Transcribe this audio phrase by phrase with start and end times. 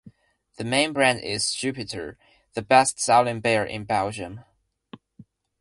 [0.57, 2.17] The main brand is Jupiler,
[2.55, 4.39] the best selling beer in Belgium.